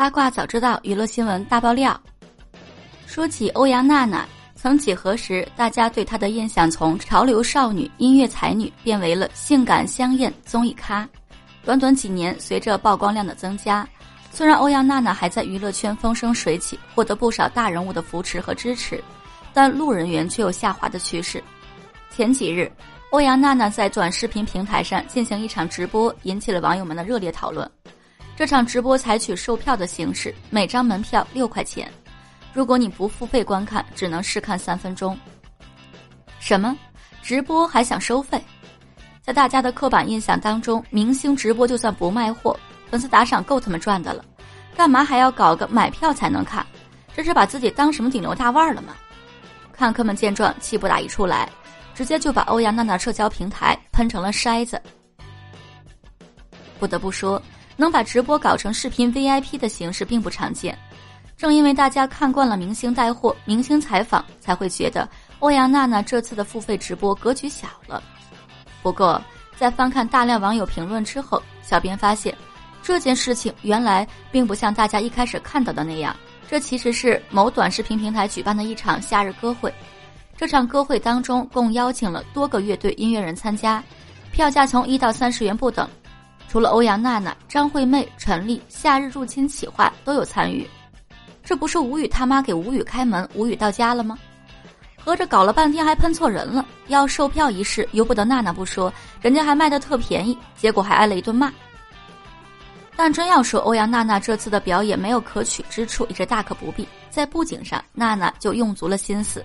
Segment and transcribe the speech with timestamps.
[0.00, 2.00] 八卦早知道，娱乐新闻大爆料。
[3.06, 11.06] 说起欧阳娜娜，曾几何时，大家对她的印象从潮流少女、音乐才女变为了性感香艳综艺咖。
[11.66, 13.86] 短短几年，随着曝光量的增加，
[14.32, 19.04] 虽然欧阳娜娜还在娱乐圈风生水起，获得不少大人物的扶持和支持，
[19.52, 21.44] 但路人缘却有下滑的趋势。
[22.08, 22.72] 前几日，
[23.10, 27.70] 欧阳娜娜在短视频平台上进行一场直播，引起了网友们的热烈讨论。
[28.40, 31.92] 这场直播采取售票的形式，每张门票六块钱。
[32.54, 35.14] 如果你不付费观看，只能试看三分钟。
[36.38, 36.74] 什么？
[37.20, 38.42] 直播还想收费？
[39.20, 42.58] 在大家的刻板印象当中，明星直播就算不卖货，
[42.90, 44.24] 粉丝打赏够他们赚的了，
[44.74, 46.64] 干嘛还要搞个买票才能看？
[47.14, 48.96] 这是把自己当什么顶流大腕了吗？
[49.70, 51.46] 看客们见状，气不打一处来，
[51.94, 54.80] 直接就把欧阳娜娜社交平台喷成了筛子。
[56.78, 57.38] 不得不说。
[57.80, 60.78] 能把直播搞成视频 VIP 的形式并不常见，
[61.34, 68.02] 正因为大家看惯了明星带货、明星采访，才会觉得欧阳娜娜这次的付费直播格局小了。
[68.82, 69.18] 不过，
[69.56, 72.36] 在翻看大量网友评论之后，小编发现，
[72.82, 76.14] 这件事情原来并不像大家一开始看到的那样，
[76.50, 79.72] 这其实是某短视频平台举办的一场夏日歌会。
[80.36, 83.82] 这场歌会当中共邀请了多个乐队音乐人参加，
[84.32, 85.88] 票价从一到三十元不等。
[86.50, 90.68] 除了欧阳娜娜、张惠妹、陈丽、夏日入侵企划都有参与，
[91.44, 94.18] 这不是吴宇他妈给吴宇开门，吴宇到家了吗？
[94.98, 101.52] 合着搞了半天还喷错人了，要售票一事由不得娜娜不说，人家还卖的特便宜，结果还挨了一顿骂。
[102.96, 106.84] 但真要说欧阳娜娜这次的表演没有可取之处，也是大可不必。
[107.10, 109.44] 在布景上，娜娜就用足了心思，